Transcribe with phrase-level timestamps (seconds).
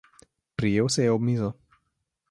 [0.61, 1.51] Prijel se je ob mizo.